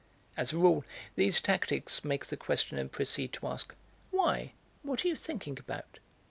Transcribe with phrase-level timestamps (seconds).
[0.35, 3.75] As a rule these tactics make the questioner proceed to ask,
[4.09, 5.99] "Why, what are you thinking about?"